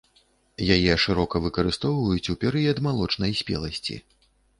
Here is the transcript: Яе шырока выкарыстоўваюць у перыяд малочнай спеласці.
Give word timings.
Яе 0.75 0.93
шырока 1.03 1.41
выкарыстоўваюць 1.43 2.31
у 2.33 2.35
перыяд 2.45 2.77
малочнай 2.87 3.37
спеласці. 3.41 3.99